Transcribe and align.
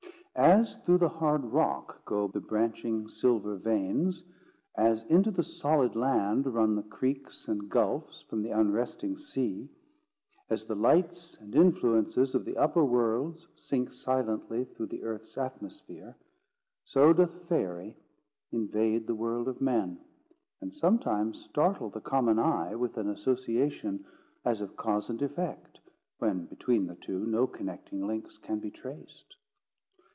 As 0.33 0.77
through 0.85 0.97
the 0.99 1.09
hard 1.09 1.43
rock 1.43 2.03
go 2.05 2.27
the 2.27 2.39
branching 2.39 3.07
silver 3.09 3.57
veins; 3.57 4.23
as 4.75 5.03
into 5.03 5.29
the 5.29 5.43
solid 5.43 5.95
land 5.95 6.47
run 6.47 6.73
the 6.75 6.81
creeks 6.81 7.47
and 7.47 7.69
gulfs 7.69 8.21
from 8.23 8.41
the 8.41 8.49
unresting 8.49 9.17
sea; 9.17 9.69
as 10.49 10.63
the 10.65 10.73
lights 10.75 11.37
and 11.41 11.53
influences 11.53 12.33
of 12.33 12.43
the 12.45 12.57
upper 12.57 12.83
worlds 12.83 13.45
sink 13.55 13.91
silently 13.93 14.63
through 14.63 14.87
the 14.87 15.03
earth's 15.03 15.37
atmosphere; 15.37 16.15
so 16.85 17.13
doth 17.13 17.47
Faerie 17.47 17.95
invade 18.51 19.05
the 19.05 19.13
world 19.15 19.47
of 19.47 19.61
men, 19.61 19.99
and 20.61 20.73
sometimes 20.73 21.43
startle 21.43 21.89
the 21.91 22.01
common 22.01 22.39
eye 22.39 22.73
with 22.73 22.97
an 22.97 23.09
association 23.09 24.03
as 24.43 24.59
of 24.61 24.75
cause 24.77 25.07
and 25.09 25.21
effect, 25.21 25.79
when 26.17 26.45
between 26.45 26.87
the 26.87 26.95
two 26.95 27.27
no 27.27 27.45
connecting 27.45 28.07
links 28.07 28.39
can 28.39 28.57
be 28.59 28.71
traced. 28.71 29.35